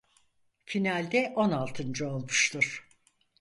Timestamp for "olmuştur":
2.09-2.87